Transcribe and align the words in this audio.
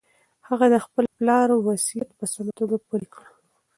هغه 0.47 0.65
د 0.73 0.75
خپل 0.85 1.05
پلار 1.17 1.47
وصیت 1.67 2.09
په 2.17 2.25
سمه 2.33 2.51
توګه 2.59 2.75
پلي 2.87 3.07
کړ. 3.13 3.25